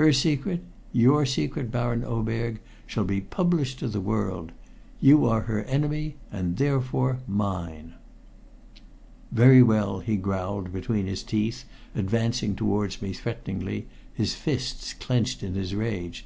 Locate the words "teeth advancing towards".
11.22-13.02